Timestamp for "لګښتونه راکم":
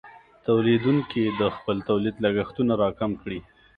2.23-3.11